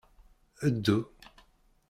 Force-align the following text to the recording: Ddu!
Ddu! 0.73 0.97